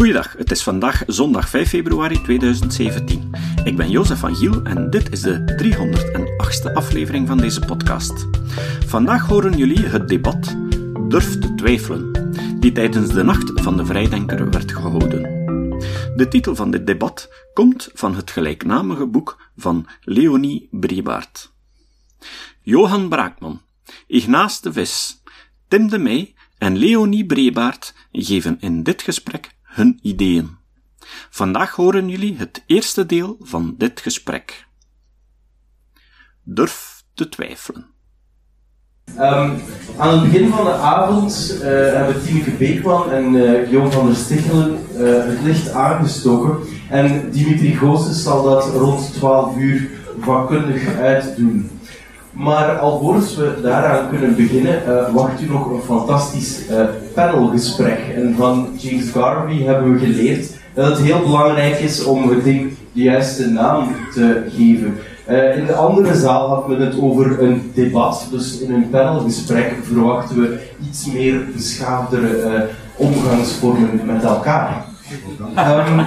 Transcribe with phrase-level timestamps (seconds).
[0.00, 3.30] Goeiedag, het is vandaag zondag 5 februari 2017.
[3.64, 8.26] Ik ben Jozef van Giel en dit is de 308ste aflevering van deze podcast.
[8.86, 10.56] Vandaag horen jullie het debat
[11.08, 15.22] Durf te twijfelen, die tijdens de Nacht van de Vrijdenker werd gehouden.
[16.16, 21.52] De titel van dit debat komt van het gelijknamige boek van Leonie Brebaert.
[22.62, 23.60] Johan Braakman,
[24.06, 25.22] Ignaas de Vis,
[25.68, 30.58] Tim de Meij en Leonie Brebaert geven in dit gesprek hun ideeën.
[31.30, 34.66] Vandaag horen jullie het eerste deel van dit gesprek.
[36.42, 37.86] Durf te twijfelen.
[39.18, 39.62] Um,
[39.96, 44.78] aan het begin van de avond uh, hebben Tineke Beekman en uh, van der Stichelen
[44.96, 46.56] uh, het licht aangestoken.
[46.88, 49.88] En Dimitri Goossens zal dat rond 12 uur
[50.20, 51.79] vakkundig uitdoen.
[52.32, 56.80] Maar alvorens we daaraan kunnen beginnen, uh, wacht u nog een fantastisch uh,
[57.14, 57.98] panelgesprek.
[58.14, 62.72] En van James Garvey hebben we geleerd dat het heel belangrijk is om het ding
[62.92, 64.98] de juiste naam te geven.
[65.28, 69.74] Uh, in de andere zaal hadden we het over een debat, dus in een panelgesprek
[69.82, 74.84] verwachten we iets meer beschaafdere omgangsvormen met elkaar.
[75.56, 76.04] Um,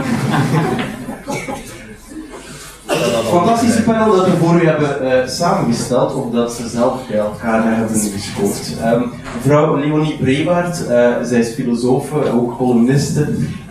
[3.11, 7.77] fantastische panel dat we voor u hebben uh, samengesteld, of dat ze zelf bij elkaar
[7.77, 8.75] hebben geschoofd.
[8.85, 13.21] Um, mevrouw Leonie Brebaert, uh, zij is filosoof, ook columniste.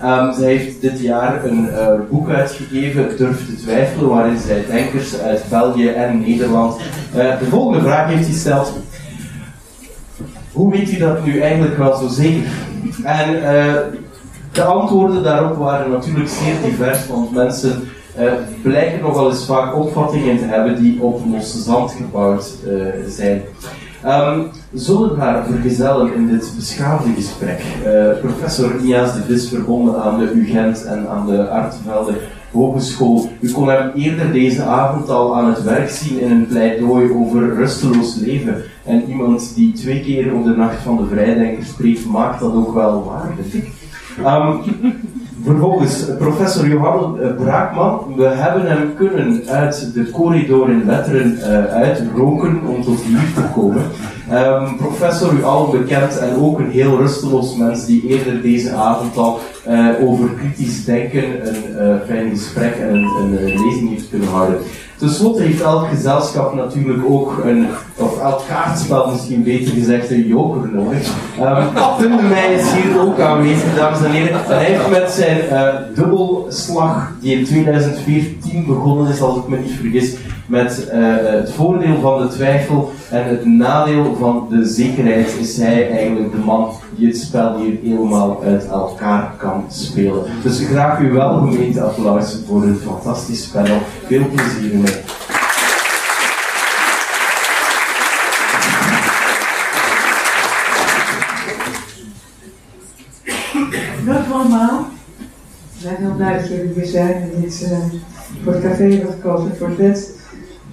[0.05, 5.19] Um, zij heeft dit jaar een uh, boek uitgegeven, Durf te twijfelen, waarin zij denkers
[5.19, 6.77] uit België en Nederland
[7.13, 8.73] de volgende vraag heeft gesteld.
[10.53, 12.51] Hoe weet u dat nu eigenlijk wel zo zeker?
[13.05, 13.41] En
[14.53, 18.33] de antwoorden daarop waren natuurlijk zeer divers, want mensen uh,
[18.63, 23.43] blijken nogal eens vaak opvattingen te hebben die op losse zand gebouwd uh, zijn.
[24.07, 27.63] Um, zullen haar vergezellen in dit beschaafde gesprek.
[27.87, 32.13] Uh, professor Nias de Vis, verbonden aan de UGent en aan de Artevelde
[32.53, 33.29] Hogeschool.
[33.41, 37.55] U kon hem eerder deze avond al aan het werk zien in een pleidooi over
[37.55, 38.63] rusteloos leven.
[38.85, 42.75] En iemand die twee keer op de Nacht van de Vrijdenker spreekt, maakt dat ook
[42.75, 43.71] wel waar, vind ik.
[44.19, 44.61] Um,
[45.45, 48.15] Vervolgens, professor Johan Braakman.
[48.17, 53.43] We hebben hem kunnen uit de corridor in Letteren uh, uitroken om tot hier te
[53.55, 53.83] komen.
[54.33, 59.17] Um, professor, u al bekend en ook een heel rusteloos mens die eerder deze avond
[59.17, 59.41] al
[60.01, 64.59] over kritisch denken een uh, fijn gesprek en een, een lezing heeft kunnen houden.
[65.03, 70.27] Ten slotte heeft elk gezelschap natuurlijk ook een, of elk kaartspel misschien beter gezegd, een
[70.27, 70.99] joker nodig.
[72.01, 74.41] Um, is hier ook aanwezig, dames en heren.
[74.45, 79.71] Hij heeft met zijn uh, dubbelslag, die in 2014 begonnen is, als ik me niet
[79.81, 80.15] vergis,
[80.47, 85.91] met uh, het voordeel van de twijfel en het nadeel van de zekerheid, is hij
[85.91, 90.25] eigenlijk de man die het spel hier helemaal uit elkaar kan spelen.
[90.43, 93.79] Dus graag uw welgemeende applaus voor een fantastisch panel.
[94.07, 95.01] Veel plezier mee.
[104.07, 104.87] Dag allemaal.
[105.73, 107.79] We zijn heel blij dat jullie hier zijn en dit uh,
[108.45, 110.21] voor het café hebben gekozen voor het bed.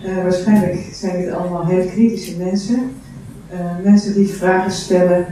[0.06, 2.91] Uh, waarschijnlijk zijn dit allemaal heel kritische mensen.
[3.53, 5.25] Uh, mensen die vragen stellen.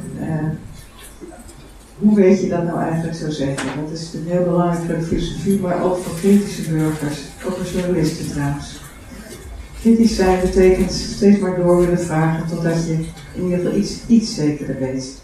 [2.00, 3.66] Hoe weet je dat nou eigenlijk zo zeker?
[3.66, 7.20] Dat is natuurlijk heel belangrijk voor de filosofie, maar ook voor kritische burgers.
[7.46, 8.80] Ook voor journalisten trouwens.
[9.80, 12.94] Kritisch zijn betekent steeds maar door willen vragen totdat je
[13.34, 15.22] in ieder geval iets, iets zekerder weet.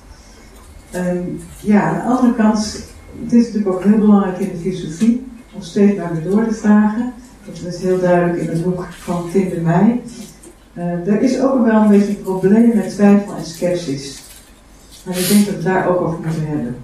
[0.96, 2.86] Um, ja, aan de andere kant,
[3.24, 6.54] het is natuurlijk ook heel belangrijk in de filosofie om steeds maar weer door te
[6.54, 7.14] vragen.
[7.46, 10.02] Dat is heel duidelijk in het boek van Tim de Meij.
[10.78, 14.23] Uh, er is ook wel een beetje een probleem met twijfel en sceptisch.
[15.06, 16.76] En ik denk dat we daar ook over moeten hebben.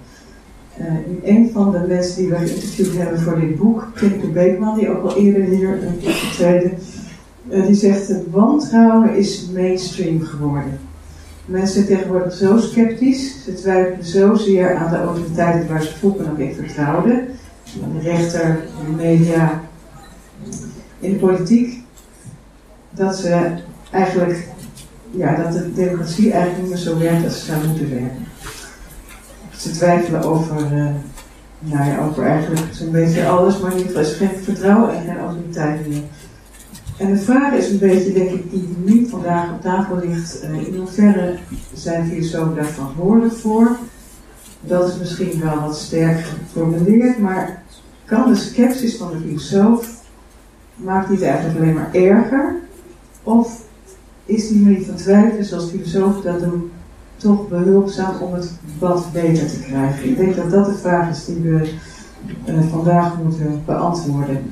[0.80, 4.78] Uh, een van de mensen die we geïnterviewd hebben voor dit boek, Tim de Beekman,
[4.78, 6.78] die ook al eerder hier is getreden,
[7.50, 10.78] uh, die zegt: het wantrouwen is mainstream geworden.
[11.44, 16.38] Mensen zijn tegenwoordig zo sceptisch, ze twijfelen zozeer aan de autoriteiten waar ze vroeger nog
[16.38, 17.26] in vertrouwden.
[17.64, 19.60] De rechter, de media,
[21.00, 21.82] in de politiek,
[22.90, 23.52] dat ze
[23.90, 24.48] eigenlijk,
[25.10, 28.26] ja, dat de democratie eigenlijk niet meer zo werkt als ze zou moeten werken.
[29.56, 30.86] Ze twijfelen over, uh,
[31.58, 35.04] nou ja, over eigenlijk zo'n beetje alles, maar in ieder geval is geen vertrouwen en
[35.04, 36.02] geen autoriteit meer.
[36.96, 40.44] En de vraag is een beetje, denk ik, die niet vandaag op tafel ligt.
[40.44, 41.36] Uh, in hoeverre
[41.74, 43.76] zijn filosofen daar verantwoordelijk voor?
[44.60, 47.62] Dat is misschien wel wat sterk geformuleerd, maar
[48.04, 49.88] kan de sceptisch van de filosoof,
[50.74, 52.54] maakt die het eigenlijk alleen maar erger?
[53.22, 53.62] Of
[54.30, 56.70] is die manier van twijfelen, zoals filosofen dat doen,
[57.16, 60.08] toch behulpzaam om het debat beter te krijgen?
[60.08, 61.68] Ik denk dat dat de vraag is die we
[62.70, 64.42] vandaag moeten beantwoorden.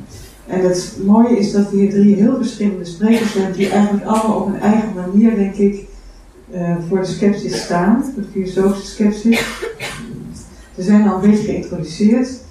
[0.46, 4.46] En het mooie is dat hier drie heel verschillende sprekers hebben, die eigenlijk allemaal op
[4.46, 5.86] een eigen manier, denk ik,
[6.88, 9.62] voor de sceptisch staan, de filosofische sceptisch.
[10.76, 12.46] Ze zijn al een beetje geïntroduceerd.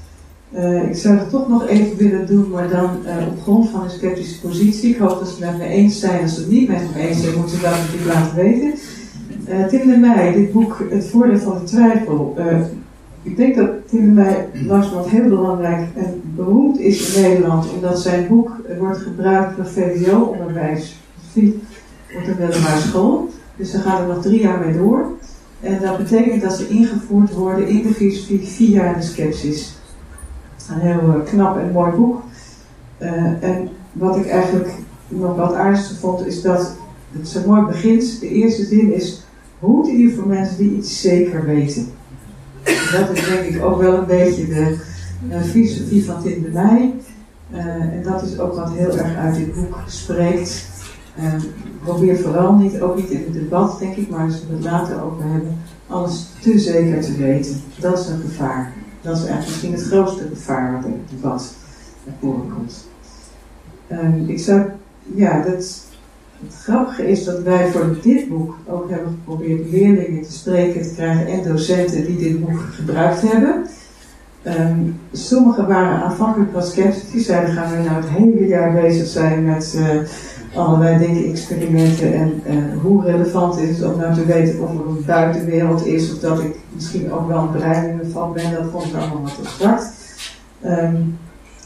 [0.56, 3.84] Uh, ik zou het toch nog even willen doen, maar dan uh, op grond van
[3.84, 4.90] een sceptische positie.
[4.90, 6.22] Ik hoop dat ze met me eens zijn.
[6.22, 8.74] Als ze het niet met me eens zijn, moeten ze dat natuurlijk laten weten.
[9.50, 12.38] Uh, Tim de Meij, dit boek Het Voordeel van de Twijfel.
[13.24, 18.00] ik denk dat Tim de Meij langzamerhand heel belangrijk en beroemd is in Nederland, omdat
[18.00, 21.00] zijn boek wordt gebruikt voor VWO-onderwijs.
[22.16, 23.30] op de middelbare school.
[23.56, 25.12] Dus daar gaan we nog drie jaar mee door.
[25.62, 29.76] En dat betekent dat ze ingevoerd worden in de filosofie via de skepsis.
[30.70, 32.22] Een heel eh, knap en mooi boek.
[33.00, 34.72] Uh, en wat ik eigenlijk
[35.08, 36.76] nog wat aardigste vond, is dat
[37.12, 38.20] het zo mooi begint.
[38.20, 39.24] De eerste zin is:
[39.60, 41.88] Hoe je voor mensen die iets zeker weten.
[42.92, 44.78] Dat is denk ik ook wel een beetje de
[45.30, 46.92] uh, filosofie van Tim de
[47.52, 50.66] en dat is ook wat heel erg uit dit boek spreekt.
[51.84, 55.04] probeer vooral niet, ook niet in het debat denk ik, maar als we het later
[55.04, 57.62] over hebben, alles te zeker te weten.
[57.80, 58.74] Dat is een gevaar.
[59.02, 61.54] Dat is eigenlijk misschien het grootste gevaar wat in het debat
[62.06, 62.88] naar voren komt.
[63.92, 64.62] Um, ik zou,
[65.16, 65.86] ja, dat,
[66.46, 70.94] het grappige is dat wij voor dit boek ook hebben geprobeerd leerlingen te spreken te
[70.94, 73.66] krijgen en docenten die dit boek gebruikt hebben.
[74.44, 79.46] Um, sommigen waren aanvankelijk wat sceptisch, zeiden gaan we nou het hele jaar bezig zijn
[79.46, 80.02] met uh,
[80.56, 82.14] allerlei dingen, experimenten
[82.46, 86.20] en hoe relevant is het om nou te weten of er een buitenwereld is of
[86.20, 89.84] dat ik misschien ook wel een brein van ben, dat ik allemaal wat zwart.
[90.66, 91.18] Um,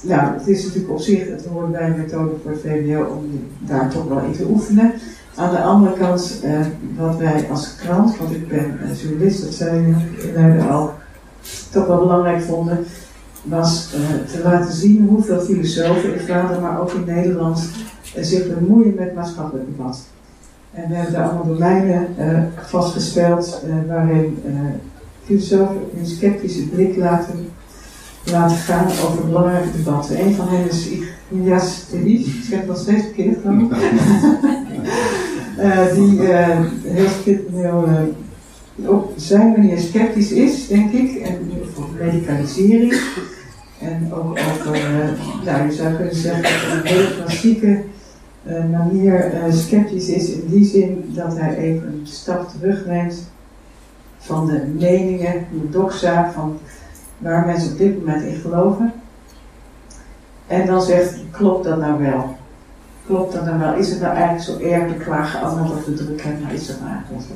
[0.01, 3.89] nou, het is natuurlijk op zich, het hoort bij een methode voor het om daar
[3.89, 4.94] toch wel in te oefenen.
[5.36, 6.60] Aan de andere kant, uh,
[6.98, 9.95] wat wij als krant, want ik ben journalist, dat zei
[10.36, 10.94] je al,
[11.72, 12.86] toch wel belangrijk vonden,
[13.44, 17.69] was uh, te laten zien hoeveel filosofen in Vlaanderen, maar ook in Nederland,
[18.19, 20.00] zich bemoeien met maatschappelijk debat.
[20.74, 24.38] En we hebben daar allemaal domeinen uh, vastgesteld waarin
[25.25, 27.50] filosofen een sceptische blik laten,
[28.24, 30.19] laten gaan over belangrijke debatten.
[30.19, 30.88] Een van hen is
[31.31, 33.69] Ignaz Telis, ik zeg nog steeds verkeerd geloof
[35.96, 36.22] die
[36.84, 38.12] heel, heel
[38.86, 43.02] op zijn manier sceptisch is, denk ik, en voor medicalisering.
[43.80, 47.80] En ook over, uh, nou, je zou kunnen zeggen, een hele klassieke uh,
[48.71, 53.29] manier uh, sceptisch is in die zin dat hij even een stap terugneemt
[54.17, 56.59] van de meningen, de doxa, van
[57.17, 58.93] waar mensen op dit moment in geloven.
[60.47, 62.35] En dan zegt, klopt dat nou wel?
[63.05, 63.73] Klopt dat nou wel?
[63.73, 66.41] Is het nou eigenlijk zo erg de klagen allemaal op de druk hebben?
[66.41, 67.33] Nou, is dat nou eigenlijk zo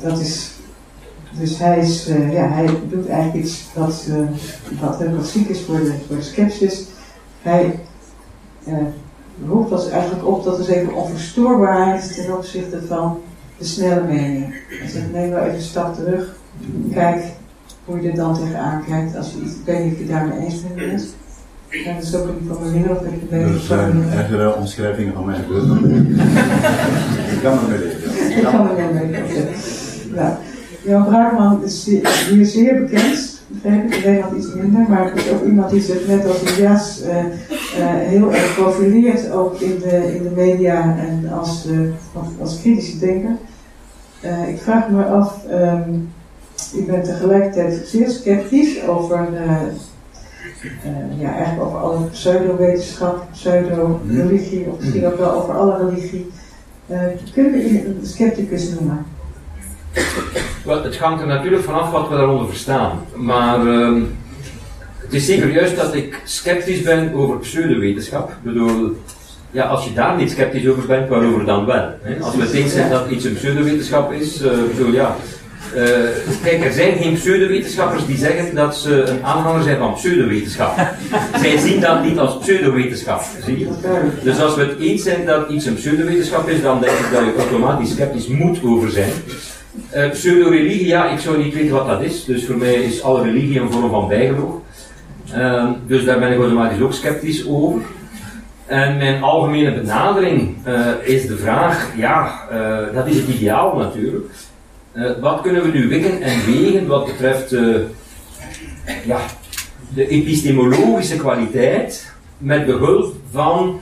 [0.00, 0.50] dat is,
[1.38, 4.28] dus hij, is, uh, ja, hij doet eigenlijk iets wat, uh,
[4.80, 6.86] wat heel klassiek is voor de, voor de.
[7.42, 7.80] Hij
[9.48, 13.20] roept ons eigenlijk op dat er even onverstoorbaarheid ten opzichte van
[13.58, 14.54] de snelle mening.
[14.68, 16.36] Hij zegt, neem wel even een stap terug.
[16.92, 17.24] Kijk
[17.84, 19.16] hoe je er dan tegenaan kijkt.
[19.16, 21.14] Als je iets, ik weet niet of je daarmee eens bent.
[21.68, 25.24] Ja, dat is ook niet van mijn of ik het Er zijn ergere omschrijvingen van
[25.24, 25.64] mijn gebeurd
[27.34, 28.36] Ik kan er mee leven.
[28.36, 29.48] Ik kan er mee leven.
[30.14, 30.38] Ja.
[30.84, 31.84] Jan Braakman is
[32.30, 34.36] hier zeer bekend, begreep ik.
[34.36, 37.24] Iets minder, maar het is ook iemand die zich net als een jas uh,
[37.82, 41.88] heel erg profileert, ook in de, in de media en als, uh,
[42.40, 43.36] als kritische denker.
[44.48, 46.12] ik vraag me af, um,
[46.72, 49.28] ik ben tegelijkertijd zeer sceptisch over
[51.18, 56.30] ja, eigenlijk over alle pseudo-wetenschap, pseudo-religie, of misschien ook wel over alle religie.
[57.32, 59.06] Kunnen we een scepticus noemen?
[60.64, 62.98] Wel, het hangt er natuurlijk vanaf wat we daaronder verstaan.
[63.14, 64.06] Maar het
[65.14, 68.28] is zeker juist dat ik sceptisch ben over pseudowetenschap.
[68.30, 68.96] Ik bedoel,
[69.50, 71.88] ja, als je daar niet sceptisch over bent, waarover dan wel?
[72.02, 72.20] Hè?
[72.20, 75.16] Als we denken dat iets een pseudowetenschap is, uh, bedoel, ja,
[75.76, 75.82] uh,
[76.42, 80.76] kijk, er zijn geen pseudowetenschappers die zeggen dat ze een aanhanger zijn van pseudowetenschap.
[81.42, 83.68] Zij zien dat niet als pseudowetenschap, zie je?
[84.22, 87.24] Dus als we het eens zijn dat iets een pseudowetenschap is, dan denk ik dat
[87.24, 89.10] je automatisch sceptisch moet over zijn.
[89.94, 92.24] Uh, pseudo-religie, ja, ik zou niet weten wat dat is.
[92.24, 94.54] Dus voor mij is alle religie een vorm van bijgeloof.
[95.36, 97.82] Uh, dus daar ben ik automatisch ook sceptisch over.
[98.66, 102.48] En mijn algemene benadering uh, is de vraag, ja,
[102.92, 104.24] dat is het ideaal natuurlijk.
[104.92, 107.56] Uh, wat kunnen we nu wikken en wegen wat betreft
[109.04, 109.18] ja,
[109.94, 113.80] de epistemologische kwaliteit met behulp van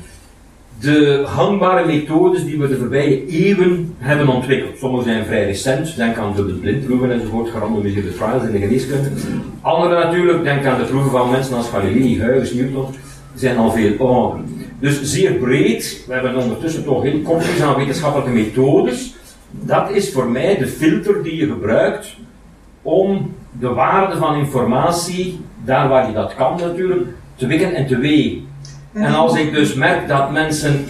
[0.83, 4.79] de hangbare methodes die we de voorbije eeuwen hebben ontwikkeld.
[4.79, 9.09] Sommige zijn vrij recent, denk aan de blindproeven enzovoort, gerandomiseerde trials in de geneeskunde.
[9.61, 12.87] Andere natuurlijk, denk aan de proeven van mensen als Galilei, Huygens, Newton,
[13.35, 14.41] zijn al veel ouder.
[14.81, 19.15] Dus zeer breed, we hebben ondertussen toch heel complex aan wetenschappelijke methodes.
[19.51, 22.17] Dat is voor mij de filter die je gebruikt
[22.83, 27.99] om de waarde van informatie, daar waar je dat kan natuurlijk, te wikken en te
[27.99, 28.51] wegen.
[28.93, 30.85] En als ik dus merk dat mensen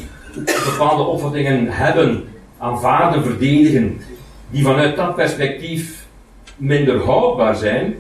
[0.65, 2.25] bepaalde opvattingen hebben,
[2.59, 4.01] aanvaarden, verdedigen,
[4.51, 6.07] die vanuit dat perspectief
[6.57, 7.95] minder houdbaar zijn,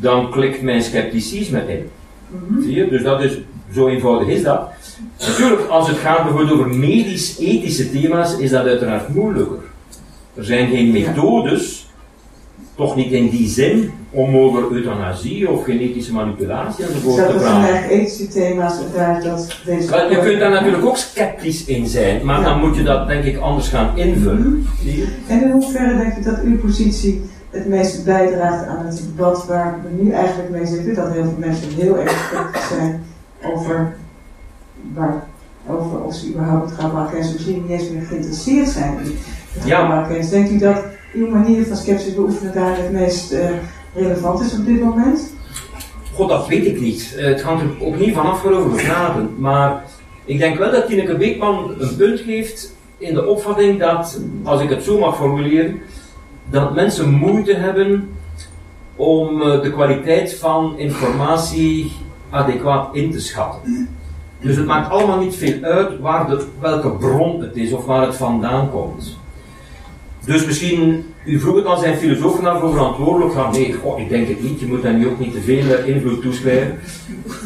[0.00, 1.90] dan klikt mijn scepticisme in.
[2.62, 2.88] Zie je?
[2.88, 3.38] Dus dat is,
[3.72, 4.70] zo eenvoudig is dat.
[5.26, 9.58] Natuurlijk, als het gaat bijvoorbeeld over medisch-ethische thema's, is dat uiteraard moeilijker.
[10.34, 11.87] Er zijn geen methodes,
[12.78, 17.60] toch niet in die zin, om over euthanasie of genetische manipulatie enzovoort te Dat zijn
[17.60, 17.88] praten.
[17.88, 19.90] ethische thema's daar dat deze.
[19.90, 23.24] Wel, je kunt daar natuurlijk ook sceptisch in zijn, maar dan moet je dat denk
[23.24, 24.66] ik anders gaan invullen.
[24.84, 25.16] Je?
[25.28, 29.78] En in hoeverre denk je dat uw positie het meest bijdraagt aan het debat waar
[29.82, 30.94] we nu eigenlijk mee zitten?
[30.94, 33.04] Dat heel veel mensen heel erg sceptisch zijn
[33.54, 33.96] over,
[34.94, 35.26] waar,
[35.68, 40.06] over of ze überhaupt gamma-kennis misschien niet eens meer geïnteresseerd zijn in de Ja.
[40.30, 40.82] Denkt u dat
[41.18, 43.50] uw manier van sceptisch beoefenen daar het meest eh,
[43.94, 45.32] relevant is op dit moment?
[46.14, 47.14] God, dat weet ik niet.
[47.16, 49.30] Eh, het hangt er ook niet vanaf waarover we praten.
[49.38, 49.84] Maar
[50.24, 54.70] ik denk wel dat Tineke Beekman een punt geeft in de opvatting dat, als ik
[54.70, 55.80] het zo mag formuleren,
[56.50, 58.16] dat mensen moeite hebben
[58.96, 61.92] om eh, de kwaliteit van informatie
[62.30, 63.88] adequaat in te schatten.
[64.40, 68.06] Dus het maakt allemaal niet veel uit waar de, welke bron het is of waar
[68.06, 69.18] het vandaan komt.
[70.28, 73.32] Dus misschien, u vroeg het al, zijn filosofen daarvoor verantwoordelijk?
[73.32, 75.88] Van nee, ik denk het niet, je moet daar nu ook niet te veel eh,
[75.94, 76.78] invloed toeschrijven.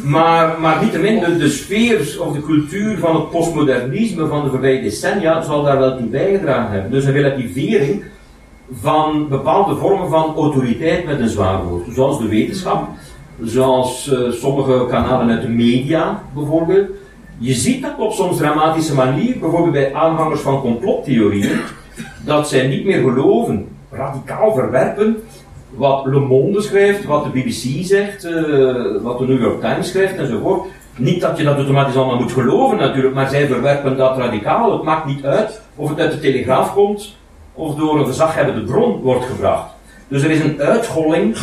[0.03, 4.81] Maar, maar niettemin, de, de sfeer of de cultuur van het postmodernisme van de voorbije
[4.81, 6.91] decennia zal daar wel toe bijgedragen hebben.
[6.91, 8.03] Dus een relativering
[8.81, 11.83] van bepaalde vormen van autoriteit met een zwaar woord.
[11.93, 12.87] Zoals de wetenschap,
[13.43, 16.89] zoals eh, sommige kanalen uit de media bijvoorbeeld.
[17.37, 21.59] Je ziet dat op soms dramatische manier, bijvoorbeeld bij aanhangers van complottheorieën,
[22.25, 25.23] dat zij niet meer geloven, radicaal verwerpen,
[25.69, 28.33] wat Le Monde schrijft, wat de BBC zegt, eh,
[29.01, 30.67] wat de New York Times schrijft enzovoort.
[30.97, 34.71] Niet dat je dat automatisch allemaal moet geloven natuurlijk, maar zij verwerpen dat radicaal.
[34.71, 37.15] Het maakt niet uit of het uit de Telegraaf komt
[37.53, 39.71] of door een gezaghebbende bron wordt gebracht.
[40.07, 41.37] Dus er is een uitholling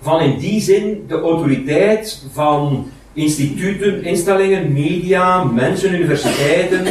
[0.00, 6.84] van in die zin de autoriteit van instituten, instellingen, media, mensen, universiteiten,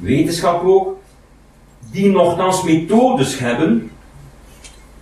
[0.00, 0.93] wetenschap ook,
[1.94, 3.90] die nogthans methodes hebben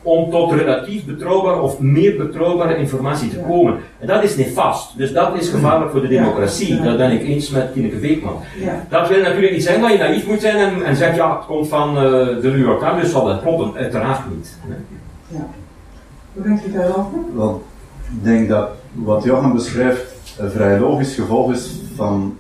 [0.03, 3.79] om tot relatief betrouwbare of meer betrouwbare informatie te komen.
[3.99, 4.97] En dat is nefast.
[4.97, 6.81] Dus dat is gevaarlijk voor de democratie.
[6.81, 8.37] Dat ben ik eens met Tineke Beekman.
[8.61, 8.87] Ja.
[8.89, 11.47] Dat wil natuurlijk niet zeggen dat je naïef moet zijn en, en zegt ja, het
[11.47, 13.75] komt van eh, de New York Times, dus zal dat kloppen.
[13.75, 14.57] Uiteraard niet.
[16.33, 17.19] Hoe denkt u daarover?
[18.17, 22.37] Ik denk dat wat Johan beschrijft een vrij logisch gevolg is van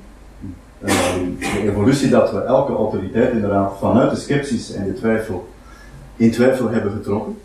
[0.85, 5.49] de evolutie dat we elke autoriteit inderdaad vanuit de sceptisch en de twijfel
[6.17, 7.39] in twijfel hebben getrokken.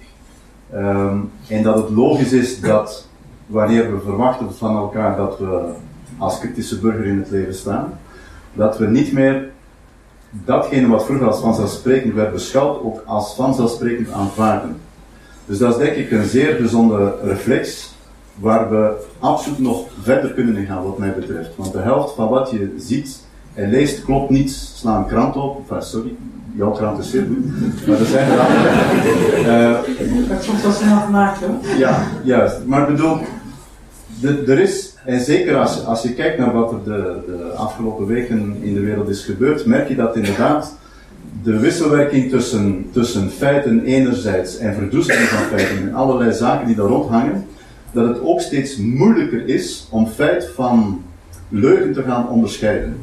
[0.73, 1.17] Ehm,
[1.47, 3.07] en dat het logisch is dat
[3.45, 5.71] wanneer we verwachten van elkaar dat we
[6.17, 7.99] als kritische burger in het leven staan,
[8.53, 9.49] dat we niet meer
[10.31, 14.77] datgene wat vroeger als vanzelfsprekend werd beschouwd, ook als vanzelfsprekend aanvaarden.
[15.45, 17.95] Dus dat is denk ik een zeer gezonde reflex,
[18.35, 21.55] waar we absoluut nog verder kunnen gaan wat mij betreft.
[21.55, 23.25] Want de helft van wat je ziet
[23.57, 24.51] en leest klopt niet.
[24.51, 26.13] Sla een krant op, enfin, sorry,
[26.55, 28.69] jouw krant is zeer goed, maar er zijn er andere.
[29.47, 31.55] Eh, Dat soms wel snel gemaakt hoor.
[31.77, 32.55] ja, juist.
[32.65, 33.17] Maar ik bedoel,
[34.21, 38.05] de- er is, en zeker als, als je kijkt naar wat er de, de afgelopen
[38.05, 40.77] weken in de wereld is gebeurd, merk je dat inderdaad
[41.43, 46.85] de wisselwerking tussen, tussen feiten enerzijds en verdoezeling van feiten en allerlei zaken die daar
[46.85, 47.45] rondhangen,
[47.91, 51.01] dat het ook steeds moeilijker is om feit van
[51.49, 52.97] leugen te gaan onderscheiden.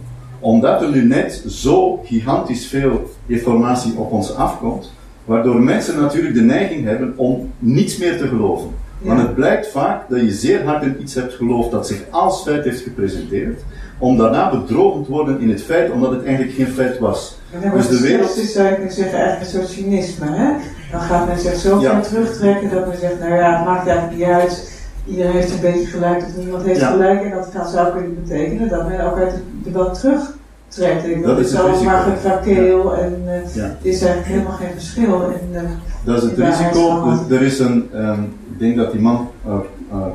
[0.44, 4.92] Omdat er nu net zo gigantisch veel informatie op ons afkomt,
[5.24, 8.68] waardoor mensen natuurlijk de neiging hebben om niets meer te geloven.
[8.98, 12.42] Want het blijkt vaak dat je zeer hard in iets hebt geloofd dat zich als
[12.42, 13.60] feit heeft gepresenteerd,
[13.98, 17.38] om daarna bedrogen te worden in het feit, omdat het eigenlijk geen feit was.
[17.74, 20.26] Dus de wereld- zou je kunnen zeggen, eigenlijk een soort cynisme.
[20.26, 20.52] Hè?
[20.90, 22.00] Dan gaat men zich zo Ja.
[22.00, 24.73] terugtrekken dat men zegt, nou ja, het maakt eigenlijk niet uit.
[25.06, 26.90] Iedereen heeft een beetje gelijk of niemand heeft Ja.
[26.90, 27.22] gelijk.
[27.22, 31.06] En dat kan, zou kunnen betekenen dat men ook uit het debat terugtrekt.
[31.06, 33.76] Ik Dat is het maar gekrakeel en eh, Ja.
[33.82, 35.22] is eigenlijk helemaal geen verschil.
[35.22, 35.62] En, eh,
[36.04, 37.10] Dat is het Ja, risico.
[37.10, 39.56] Dus er is een, ehm, ik denk dat die man eh,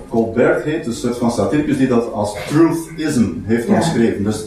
[0.10, 3.74] Colbert heet, een soort van satiricus die dat als truthism heeft Ja.
[3.74, 4.24] omschreven.
[4.24, 4.46] Dus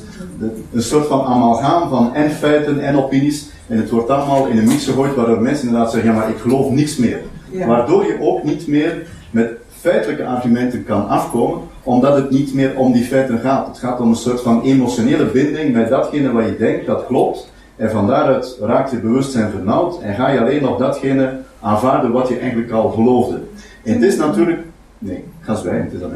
[0.72, 3.50] een soort van amalgaam van en feiten en opinies.
[3.68, 6.36] En het wordt allemaal in een mix gegooid waardoor mensen inderdaad zeggen, ja maar ik
[6.38, 7.20] geloof niks meer.
[7.66, 9.50] Waardoor je ook niet meer met
[9.82, 13.66] feitelijke argumenten kan afkomen, omdat het niet meer om die feiten gaat.
[13.66, 17.50] Het gaat om een soort van emotionele binding met datgene wat je denkt dat klopt.
[17.76, 22.28] En van daaruit raakt je bewustzijn vernauwd en ga je alleen nog datgene aanvaarden wat
[22.28, 23.40] je eigenlijk al geloofde.
[23.84, 24.60] En het is natuurlijk.
[24.98, 26.10] Nee, ik ga zwijgen, het is dat.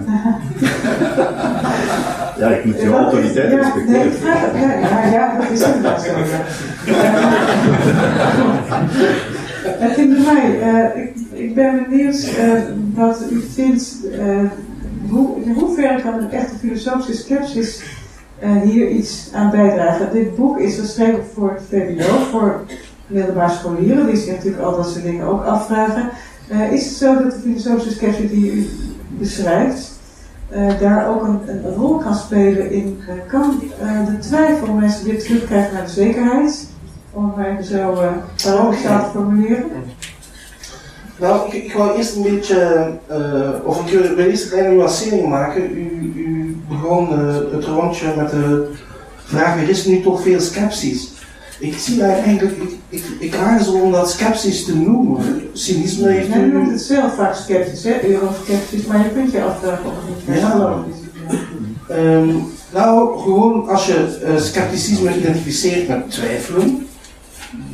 [2.39, 4.13] ja, ik moet je autoriteit respecteren.
[4.61, 6.11] Ja, ja, ja, dat is inderdaad zo.
[9.67, 12.53] Het is bij mij, uh, ik, ik ben benieuwd uh,
[12.95, 14.39] wat u vindt, uh,
[15.11, 17.83] hoe, in hoeverre kan een echte filosofische skepsis
[18.65, 20.13] hier iets aan bijdragen.
[20.13, 22.61] Dit boek is geschreven voor het VWO, voor
[23.07, 26.11] middelbare scholieren, die zich natuurlijk al dat soort dingen ook afvragen.
[26.71, 28.69] is het zo dat de filosofische skepsis die u
[29.09, 29.93] beschrijft,
[30.81, 35.85] daar ook een, een, rol kan spelen in, kan de twijfel mensen weer terugkrijgen naar
[35.85, 36.69] de zekerheid?
[37.17, 39.65] om het even zo uh, te formuleren?
[41.21, 45.29] Nou, ik, ik wou eerst een beetje, uh, of ik wil eerst een kleine nuancering
[45.29, 45.63] maken.
[45.63, 48.71] U, u begon uh, het rondje met de
[49.25, 51.11] vraag, er is nu toch veel sceptisch.
[51.59, 55.41] Ik zie daar eigenlijk, ik, ik, ik aarzel om dat sceptisch te noemen.
[55.53, 56.53] Cynisme heeft u...
[56.53, 60.41] noemt het zelf vaak sceptisch, hè, eurosceptisch, maar je kunt je afvragen of het niet
[60.41, 60.85] ja.
[61.91, 66.86] Um, nou, gewoon als je uh, scepticisme identificeert met twijfelen,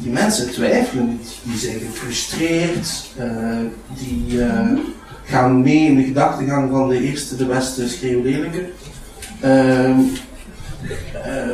[0.02, 1.38] die mensen twijfelen niet.
[1.42, 3.56] Die zijn gefrustreerd, uh,
[3.98, 4.78] die uh,
[5.24, 8.68] gaan mee in de gedachtegang van de eerste, de beste schreeuwlelijke.
[9.44, 9.96] Uh,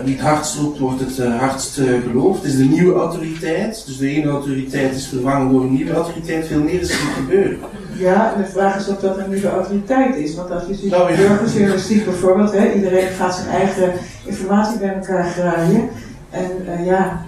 [0.04, 2.42] wie het hardst roept, wordt het hardst geloofd.
[2.42, 3.82] Het is de nieuwe autoriteit.
[3.87, 6.47] Dus de ene autoriteit is vervangen door een nieuwe autoriteit.
[6.47, 7.58] Veel meer is er niet gebeuren.
[7.99, 10.35] Ja, en de vraag is of dat een nieuwe autoriteit is.
[10.35, 11.16] Want als je ziet nou, ja.
[11.16, 13.92] burgerjournalistiek bijvoorbeeld, hè, iedereen gaat zijn eigen
[14.25, 15.88] informatie bij elkaar graaien.
[16.30, 17.25] En ja,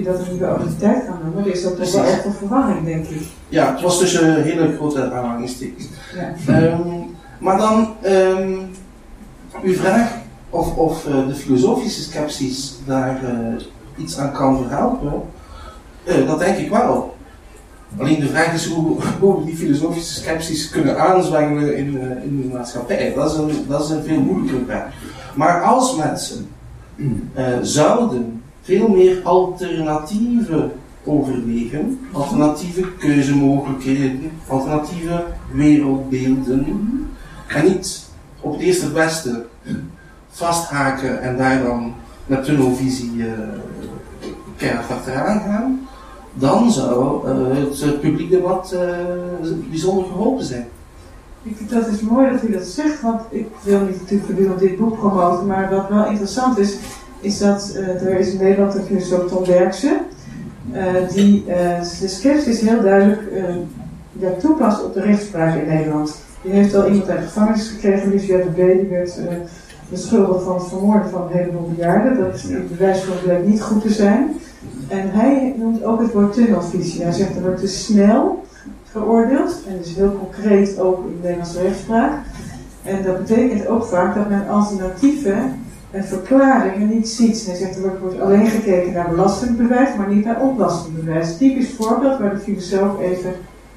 [0.00, 3.06] je dat een nieuwe autoriteit kan noemen, is dat toch wel echt een verwarring, denk
[3.06, 3.22] ik.
[3.48, 5.88] Ja, het was dus een hele grote aanhalingstekens.
[6.46, 6.62] Ja.
[6.62, 8.70] Um, maar dan, um,
[9.62, 10.12] uw vraag
[10.50, 13.54] of, of uh, de filosofische scepties daar uh,
[13.96, 15.22] iets aan kan verhelpen,
[16.04, 17.16] uh, dat denk ik wel.
[17.98, 22.56] Alleen de vraag is hoe, hoe we die filosofische scepties kunnen aanzwengelen in, in de
[22.56, 23.12] maatschappij.
[23.14, 24.92] Dat is, een, dat is een veel moeilijker vraag.
[25.34, 26.48] Maar als mensen
[27.62, 28.39] zouden
[28.70, 30.72] veel meer alternatieven
[31.04, 36.66] overwegen, alternatieve keuzemogelijkheden, alternatieve wereldbeelden.
[37.46, 38.08] En niet
[38.40, 39.46] op het eerste beste
[40.30, 41.94] vasthaken en daar dan
[42.26, 43.26] met tunnelvisie uh,
[44.56, 45.88] keihard achteraan gaan,
[46.34, 50.68] dan zou uh, het publiek debat uh, bijzonder geholpen zijn.
[51.42, 54.60] Ik vind dat is mooi dat u dat zegt, want ik wil niet natuurlijk voortdurend
[54.60, 56.76] dit boek promoten, maar wat wel interessant is,
[57.20, 60.00] is dat uh, er is in Nederland een filosoof Tom Derksen,
[60.72, 60.80] uh,
[61.14, 61.44] die
[62.00, 63.20] de skepsis heel duidelijk
[64.12, 66.14] ja, toepast op de rechtspraak in Nederland.
[66.42, 69.18] Die heeft al iemand uit de gevangenis gekregen, Lucia de B, die werd
[69.88, 72.18] beschuldigd van het vermoorden van een heleboel bejaarden.
[72.18, 74.30] Dat is het bewijsvoering blijkt niet goed te zijn.
[74.88, 77.02] En hij noemt ook het woord tunnelvisie.
[77.02, 78.44] Hij zegt er wordt te snel
[78.84, 82.12] veroordeeld, en dus heel concreet ook in de Nederlandse rechtspraak.
[82.82, 85.59] En dat betekent ook vaak dat men alternatieven
[85.90, 87.46] en verklaringen niet ziet.
[87.46, 91.36] Hij zegt er wordt alleen gekeken naar belastingbewijs, maar niet naar ontlastingbewijs.
[91.36, 93.34] Typisch voorbeeld waar de filosoof even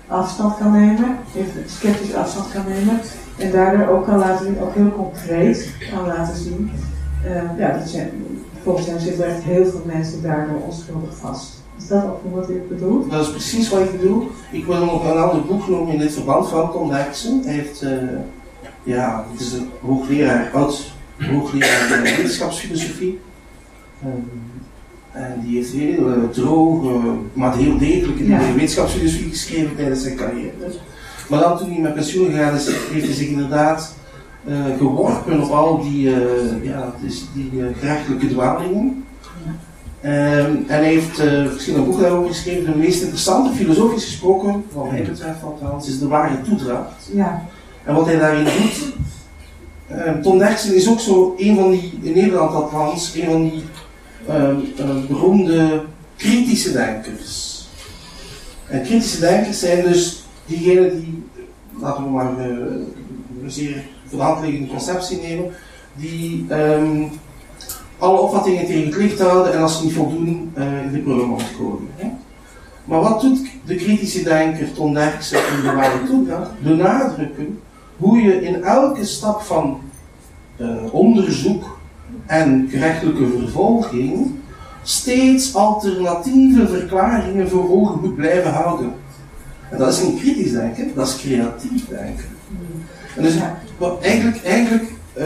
[0.07, 2.99] afstand kan nemen, even sceptisch afstand kan nemen.
[3.37, 6.71] En daardoor ook kan laten zien, ook heel concreet kan laten zien.
[7.25, 8.09] Uh, ja, dat zijn,
[8.63, 11.61] volgens hem zitten echt heel veel mensen daardoor onschuldig vast.
[11.77, 13.07] Is dat ook wat ik bedoel?
[13.07, 14.27] Dat is precies wat ik bedoel.
[14.51, 17.41] Ik wil nog een ander boek noemen in dit verband van Tom Dijksen.
[17.43, 17.91] Hij heeft, uh,
[18.83, 20.92] ja, het is een hoogleraar oud
[21.31, 23.19] hoogleraar wetenschapsfilosofie.
[24.05, 24.29] Um,
[25.11, 30.01] en die heeft heel uh, droog, uh, maar heel degelijk in de wetenschapsfilosofie geschreven tijdens
[30.01, 30.51] zijn carrière.
[31.29, 33.95] Maar dan toen hij met pensioen gegaan is, heeft hij zich inderdaad
[34.47, 36.09] uh, geworpen op al die,
[36.61, 39.05] ja, dus die gerechtelijke dwalingen.
[40.05, 41.15] Um, en hij heeft
[41.51, 42.71] verschillende boeken daarover geschreven.
[42.71, 47.09] De meest interessante, filosofisch gesproken, wat mij betreft althans, is de ware toedracht.
[47.13, 47.45] Ja.
[47.83, 48.93] En wat hij daarin doet,
[49.95, 53.63] uh, Tom Derksen is ook zo een van die, in Nederland althans, een van die
[54.29, 55.83] uh, uh, beroemde
[56.15, 57.67] kritische denkers.
[58.67, 61.23] En kritische denkers zijn dus diegenen die,
[61.79, 62.45] laten we maar eh,
[63.43, 65.51] een zeer voor de conceptie nemen,
[65.95, 67.09] die um,
[67.97, 71.89] alle opvattingen tegen het licht houden en als ze niet voldoen, in de gooien.
[71.95, 72.07] Hè?
[72.85, 76.61] Maar wat doet de kritische denker Tom Derksen in de ware toedracht?
[76.61, 77.59] Benadrukken
[77.97, 79.81] hoe je in elke stap van
[80.57, 81.79] uh, onderzoek
[82.25, 84.31] en gerechtelijke vervolging
[84.83, 88.93] steeds alternatieve verklaringen voor ogen moet blijven houden.
[89.69, 92.25] En dat is niet kritisch denken, dat is creatief denken.
[93.15, 93.35] En dus
[93.77, 95.25] wat eigenlijk, eigenlijk uh,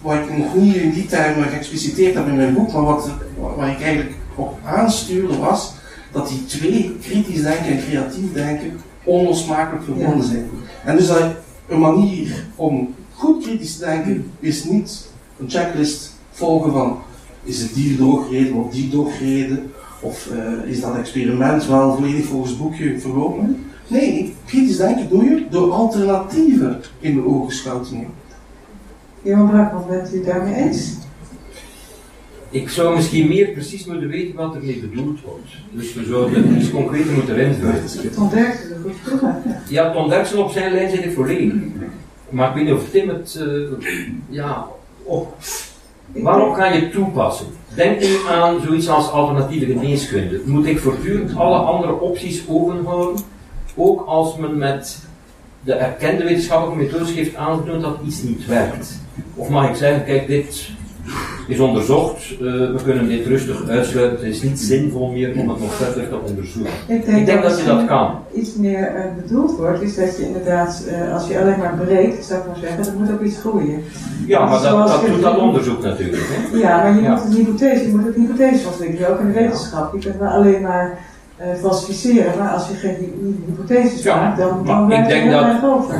[0.00, 3.10] wat ik nog niet in die termen geëxpliciteerd heb in mijn boek, maar wat,
[3.56, 5.74] wat ik eigenlijk op aanstuurde was
[6.12, 10.50] dat die twee, kritisch denken en creatief denken, onlosmakelijk verbonden zijn.
[10.84, 11.22] En dus dat
[11.70, 16.98] een manier om goed kritisch te denken is niet een checklist volgen van
[17.42, 22.50] is het die doorgereden of die doorgereden, of uh, is dat experiment wel volledig volgens
[22.50, 23.64] het boekje verlopen.
[23.86, 28.14] Nee, kritisch denken doe je door alternatieven in de ogen te nemen.
[29.22, 30.96] Johan Brakman, bent u daarmee eens?
[32.50, 35.48] Ik zou misschien meer precies moeten weten wat er mee bedoeld wordt.
[35.70, 38.12] Dus we zouden iets concreter moeten invullen.
[38.14, 39.30] Ton Derksen, goed
[39.68, 41.52] Ja, Ton Derksen op zijn lijn zit ik volledig.
[42.28, 43.68] Maar ik weet niet of Tim het, uh,
[44.28, 44.66] ja,
[45.02, 45.34] op.
[46.12, 47.46] Waarop ga je toepassen?
[47.74, 50.40] Denk nu aan zoiets als alternatieve geneeskunde.
[50.44, 53.22] Moet ik voortdurend alle andere opties openhouden?
[53.76, 54.98] Ook als men met
[55.64, 59.00] de erkende wetenschappelijke methodes geeft aangetoond dat iets niet werkt.
[59.34, 60.70] Of mag ik zeggen, kijk, dit
[61.48, 65.60] is onderzocht, uh, we kunnen dit rustig uitsluiten, het is niet zinvol meer om het
[65.60, 66.72] nog verder te onderzoeken.
[66.86, 68.14] Ik denk, ik denk dat, je dat kan.
[68.34, 72.24] Iets meer uh, bedoeld wordt, is dat je inderdaad, uh, als je alleen maar breekt,
[72.24, 73.82] zou ik maar zeggen, dan moet ook iets groeien.
[74.26, 76.22] Ja, maar dat, dat doet dat onderzoek natuurlijk.
[76.26, 76.56] Hè?
[76.58, 79.94] Ja, maar je moet een hypothese, je moet ook hypothese ontwikkelen, ook in de wetenschap.
[79.94, 80.98] Je kunt wel alleen maar
[81.60, 82.96] falsificeren, maar als je geen
[83.46, 85.44] hypotheses ja, maakt, dan, dan Ik denk dat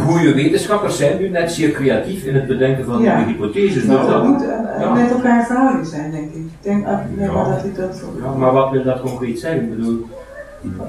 [0.06, 3.16] goede wetenschappers zijn nu net zeer creatief in het bedenken van ja.
[3.16, 3.84] nieuwe hypotheses.
[3.84, 6.34] Nou, dat moet uh, met elkaar verhouding zijn, denk ik.
[6.34, 7.44] Ik denk uh, ja.
[7.54, 9.60] dat ik dat ja, Maar wat wil dat concreet zijn?
[9.60, 10.06] Ik bedoel,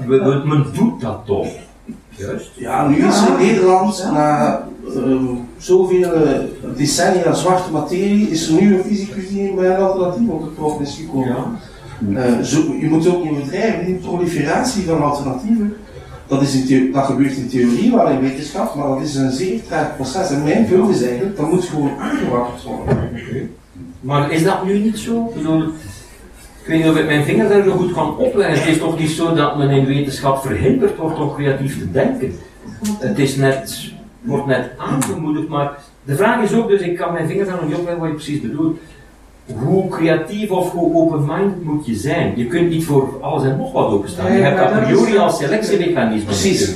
[0.06, 1.48] we, men doet dat toch?
[2.08, 2.50] Juist.
[2.54, 4.62] Ja, nu is in Nederland, na
[4.96, 6.10] uh, zoveel
[6.76, 10.80] decennia zwarte materie, is er nu een fysicus die bij een alternatief op de proef
[10.80, 11.36] is gekomen.
[12.08, 15.76] Uh, zo, je moet ook niet bedrijven, die proliferatie van alternatieven,
[16.26, 19.62] dat, is in dat gebeurt in theorie wel in wetenschap, maar dat is een zeer
[19.66, 20.30] traag proces.
[20.30, 23.10] En mijn punt is eigenlijk, dat moet gewoon aangewakkerd worden.
[24.00, 25.26] Maar is dat nu niet zo?
[25.28, 28.58] Ik bedoel, ik weet niet of ik mijn vinger daar zo goed kan opleggen.
[28.58, 32.34] Het is toch niet zo dat men in wetenschap verhinderd wordt om creatief te denken.
[32.98, 37.28] Het is net, wordt net aangemoedigd, maar de vraag is ook, dus ik kan mijn
[37.28, 38.78] vinger daar nog niet opleggen wat je precies bedoelt
[39.58, 42.32] hoe creatief of hoe open-minded moet je zijn?
[42.36, 44.32] Je kunt niet voor alles en nog wat openstaan.
[44.32, 46.24] je hebt a priori al selectiemechanismen.
[46.24, 46.74] Precies.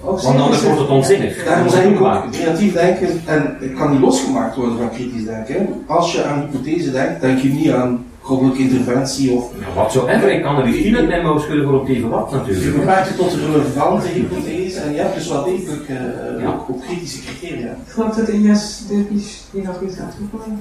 [0.00, 1.44] Want anders wordt het onzinnig.
[1.44, 5.84] Daarom zijn ook creatief denken, en het kan niet losgemaakt worden van kritisch denken.
[5.86, 9.50] Als je aan hypothese denkt, denk je niet aan goddelijke interventie of...
[9.58, 12.32] Ja, wat zo even, ik kan er niet het memo schudden voor op even wat
[12.32, 12.64] natuurlijk.
[12.64, 16.46] Je beperkt je tot een relevante hypothese en je hebt dus wel degelijk uh, ja.
[16.68, 17.70] ook, kritische criteria.
[17.70, 19.06] Ik geloof dat Ines de
[19.52, 20.14] die nog iets gaat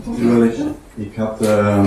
[0.03, 0.43] toevoegen.
[0.43, 0.55] Ik,
[0.95, 1.85] ik had uh,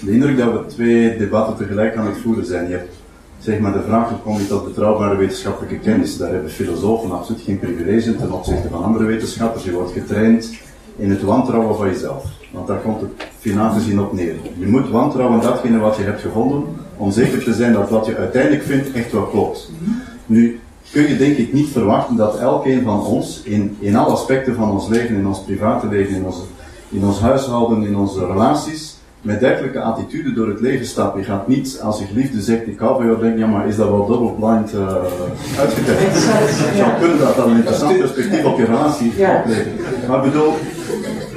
[0.00, 2.68] de indruk dat we twee debatten tegelijk aan het voeren zijn.
[2.68, 2.94] Je hebt
[3.38, 6.16] zeg maar de vraag, hoe kom je tot betrouwbare wetenschappelijke kennis?
[6.16, 9.64] Daar hebben filosofen absoluut geen privilege ten opzichte van andere wetenschappers.
[9.64, 10.50] Je wordt getraind
[10.96, 12.24] in het wantrouwen van jezelf.
[12.50, 14.34] Want daar komt het finaal gezien op neer.
[14.58, 16.64] Je moet wantrouwen datgene wat je hebt gevonden,
[16.96, 19.70] om zeker te zijn dat wat je uiteindelijk vindt echt wel klopt.
[20.26, 24.54] Nu kun je denk ik niet verwachten dat elkeen van ons in, in alle aspecten
[24.54, 26.42] van ons leven, in ons private leven, in, onze,
[26.88, 31.18] in ons huishouden, in onze relaties, met dergelijke attitude door het leven stapt.
[31.18, 33.76] Je gaat niet, als je geliefde zegt, ik hou van jou, denken, ja maar is
[33.76, 34.86] dat wel double blind uh,
[35.58, 36.12] uitgetekend?
[36.12, 40.08] Het zou kunnen dat dat een interessant perspectief op je relatie oplevert.
[40.08, 40.52] Maar bedoel,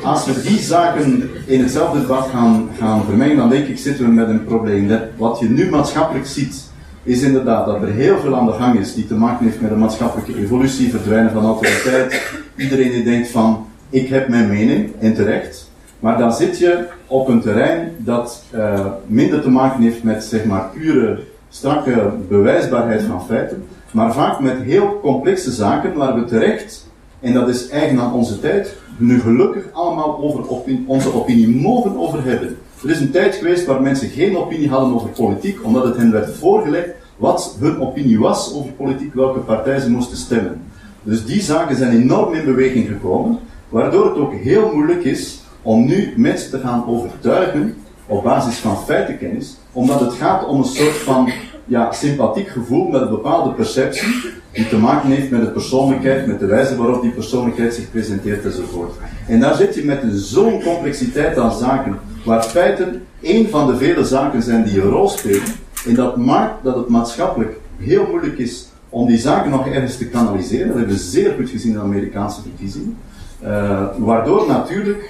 [0.04, 4.12] als we die zaken in hetzelfde debat gaan, gaan vermengen, dan denk ik zitten we
[4.12, 4.88] met een probleem.
[4.88, 6.70] Dat wat je nu maatschappelijk ziet,
[7.04, 9.70] is inderdaad dat er heel veel aan de gang is die te maken heeft met
[9.70, 12.22] de maatschappelijke evolutie, verdwijnen van autoriteit.
[12.56, 15.70] Iedereen die denkt van, ik heb mijn mening, en terecht.
[16.00, 20.46] Maar dan zit je op een terrein dat uh, minder te maken heeft met zeg
[20.46, 26.88] maar pure, strakke bewijsbaarheid van feiten, maar vaak met heel complexe zaken waar we terecht,
[27.20, 30.44] en dat is eigen aan onze tijd, nu gelukkig allemaal over
[30.86, 32.58] onze opinie mogen over hebben.
[32.84, 36.12] Er is een tijd geweest waar mensen geen opinie hadden over politiek, omdat het hen
[36.12, 40.62] werd voorgelegd wat hun opinie was over politiek, welke partij ze moesten stemmen.
[41.04, 43.40] Dus die zaken zijn enorm in beweging gekomen,
[43.70, 47.76] waardoor het ook heel moeilijk is om nu mensen te gaan overtuigen
[48.08, 51.32] op basis van feitenkennis, omdat het gaat om een soort van
[51.66, 54.14] ja, sympathiek gevoel met een bepaalde perceptie,
[54.52, 58.46] die te maken heeft met de persoonlijkheid, met de wijze waarop die persoonlijkheid zich presenteert
[58.46, 58.94] enzovoort.
[59.28, 64.06] En daar zit je met zo'n complexiteit aan zaken, waar feiten één van de vele
[64.06, 65.42] zaken zijn die een rol spelen,
[65.88, 70.08] en dat maakt dat het maatschappelijk heel moeilijk is om die zaken nog ergens te
[70.08, 70.68] kanaliseren.
[70.68, 72.98] Dat hebben we zeer goed gezien in de Amerikaanse verkiezingen.
[73.44, 75.10] Uh, waardoor natuurlijk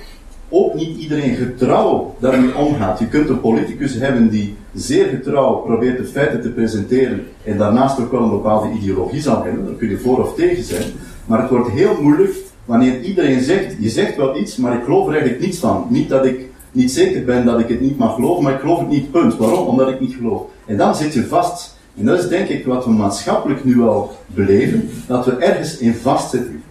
[0.50, 3.00] ook niet iedereen getrouw daarmee omgaat.
[3.00, 8.00] Je kunt een politicus hebben die zeer getrouw probeert de feiten te presenteren en daarnaast
[8.00, 9.66] ook wel een bepaalde ideologie zal hebben.
[9.66, 10.84] Daar kun je voor of tegen zijn.
[11.26, 15.08] Maar het wordt heel moeilijk wanneer iedereen zegt, je zegt wel iets, maar ik geloof
[15.08, 15.86] er eigenlijk niets van.
[15.90, 16.40] Niet dat ik
[16.72, 19.38] niet zeker ben dat ik het niet mag geloven, maar ik geloof het niet, punt.
[19.38, 19.68] Waarom?
[19.68, 20.42] Omdat ik niet geloof.
[20.66, 21.76] En dan zit je vast.
[21.98, 25.94] En dat is denk ik wat we maatschappelijk nu al beleven, dat we ergens in
[25.94, 26.64] vastzitten.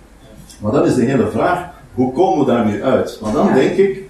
[0.60, 3.18] Maar dat is de hele vraag, hoe komen we daar nu uit?
[3.20, 4.02] Want dan denk ik,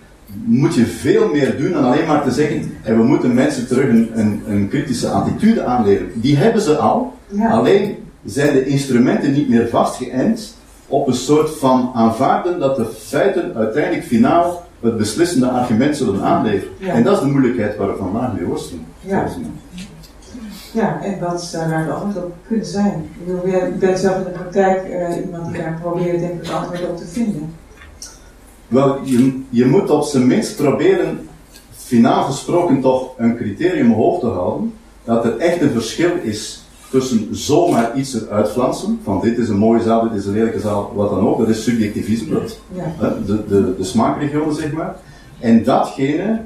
[0.45, 3.89] moet je veel meer doen dan alleen maar te zeggen, en we moeten mensen terug
[3.89, 6.11] een, een, een kritische attitude aanleren.
[6.15, 7.15] Die hebben ze al,
[7.51, 13.55] alleen zijn de instrumenten niet meer vastgeënt op een soort van aanvaarden dat de feiten
[13.55, 16.73] uiteindelijk finaal het beslissende argument zullen aanleveren.
[16.81, 18.87] En dat is de moeilijkheid waar we vandaag mee worstelen.
[19.01, 19.29] Ja.
[20.73, 23.09] Ja, en wat zou daar de antwoord op kunnen zijn?
[23.19, 26.89] Ik bedoel, bent zelf in de praktijk uh, iemand die daar probeert denk ik antwoord
[26.89, 27.55] op te vinden.
[28.69, 31.29] Wel, je, je moet op zijn minst proberen,
[31.77, 37.29] finaal gesproken toch een criterium hoog te houden, dat er echt een verschil is tussen
[37.37, 40.93] zomaar iets eruit flansen, van dit is een mooie zaal, dit is een lelijke zaal,
[40.95, 42.59] wat dan ook, dat is subjectivisme, dat,
[43.27, 44.97] de, de, de smaakregionen zeg maar,
[45.39, 46.41] en datgene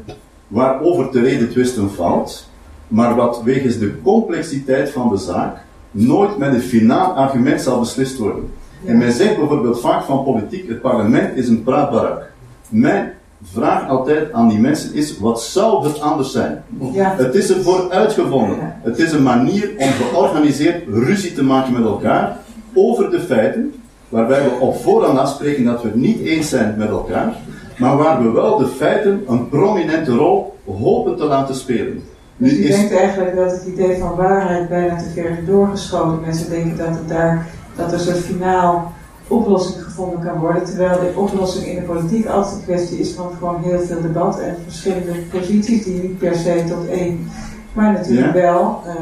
[0.48, 2.48] waarover te reden twisten valt,
[2.88, 5.56] maar wat wegens de complexiteit van de zaak
[5.90, 8.50] nooit met een finaal argument zal beslist worden.
[8.84, 12.30] En men zegt bijvoorbeeld vaak van politiek, het parlement is een praatbarak.
[12.68, 13.13] Mijn
[13.52, 16.62] vraag altijd aan die mensen is, wat zou het anders zijn?
[16.92, 17.14] Ja.
[17.16, 18.76] Het is ervoor uitgevonden.
[18.82, 22.36] Het is een manier om georganiseerd ruzie te maken met elkaar
[22.74, 23.74] over de feiten,
[24.08, 27.34] waarbij we op voorhand afspreken dat we het niet eens zijn met elkaar,
[27.78, 32.02] maar waar we wel de feiten een prominente rol hopen te laten spelen.
[32.36, 36.20] Dus je denkt eigenlijk dat het idee van waarheid bijna te ver is doorgeschoten.
[36.20, 38.92] Mensen denken dat, het daar, dat er zo'n finaal
[39.28, 40.64] oplossing gevonden kan worden.
[40.64, 44.40] Terwijl de oplossing in de politiek altijd een kwestie is van gewoon heel veel debat
[44.40, 47.28] en verschillende posities die niet per se tot één.
[47.72, 48.92] Maar natuurlijk wel uh,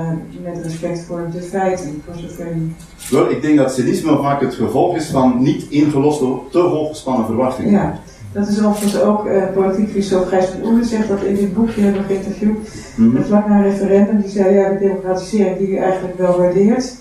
[0.42, 2.46] met respect voor de feiten, voor zover
[3.10, 7.72] Wel, ik denk dat cynisme vaak het gevolg is van niet ingeloste, te hooggespannen verwachtingen.
[7.72, 8.00] Ja.
[8.32, 11.80] Dat is overigens ook uh, politiek filosoof Gijs van Oelen zegt dat in dit boekje
[11.80, 12.58] hebben we geïnterviewd.
[12.96, 13.24] Mm -hmm.
[13.24, 16.94] vlak na een referendum, die zei ja, de democratisering die u eigenlijk wel waardeert,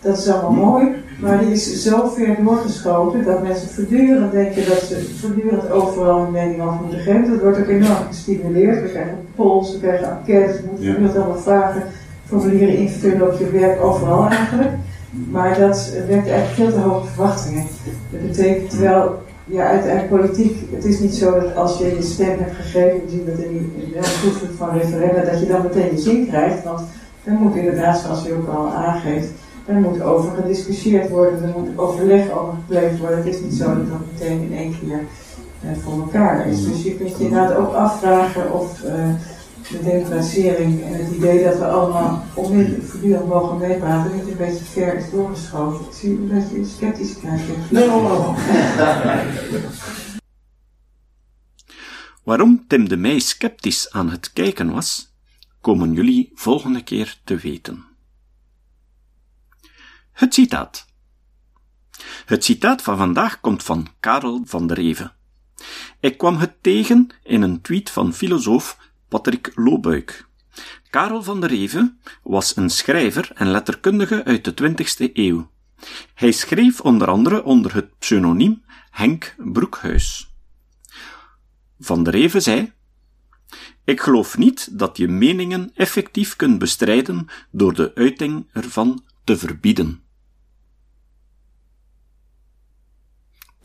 [0.00, 4.78] dat is allemaal mooi, maar die is zo ver doorgeschoten dat mensen voortdurend denken dat
[4.78, 7.30] ze voortdurend overal een mening over moeten geven.
[7.30, 8.82] Dat wordt ook enorm gestimuleerd.
[8.82, 11.82] We krijgen polls, we krijgen enquêtes, we moeten voortdurend allemaal vragen,
[12.26, 14.70] formulieren invullen op je werk, overal eigenlijk.
[15.30, 17.64] Maar dat wekt eigenlijk veel te hoge verwachtingen.
[18.10, 22.38] Dat betekent wel ja, uiteindelijk politiek, het is niet zo dat als je je stem
[22.38, 25.98] hebt gegeven, we zien dat in de toevoeging van referenda, dat je dan meteen je
[25.98, 26.64] zin krijgt.
[26.64, 26.80] Want
[27.24, 29.28] dan moet inderdaad, zoals u ook al aangeeft,
[29.68, 33.18] er moet over gediscussieerd worden, er moet overleg over gepleegd worden.
[33.18, 35.00] Het is niet zo dat dat meteen in één keer
[35.64, 36.64] uh, voor elkaar is.
[36.64, 39.14] Dus je kunt je inderdaad ook afvragen of uh,
[39.70, 44.64] de democratisering en het idee dat we allemaal onmiddellijk voortdurend mogen meepraten niet een beetje
[44.64, 45.86] ver is doorgeschoven.
[45.86, 47.54] Ik zie een beetje sceptisch kijken.
[47.70, 47.88] Nee,
[52.24, 55.14] Waarom Tim de Meij sceptisch aan het kijken was,
[55.60, 57.87] komen jullie volgende keer te weten.
[60.18, 60.86] Het citaat.
[62.24, 65.12] Het citaat van vandaag komt van Karel van der Reven.
[66.00, 68.78] Ik kwam het tegen in een tweet van filosoof
[69.08, 70.28] Patrick Loobuik.
[70.90, 75.50] Karel van der Reven was een schrijver en letterkundige uit de 20e eeuw.
[76.14, 80.34] Hij schreef onder andere onder het pseudoniem Henk Broekhuis.
[81.80, 82.72] Van der Reven zei:
[83.84, 90.06] Ik geloof niet dat je meningen effectief kunt bestrijden door de uiting ervan te verbieden.